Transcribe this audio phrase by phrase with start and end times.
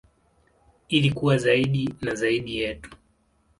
[0.89, 2.97] Ili kuwa zaidi na zaidi yetu.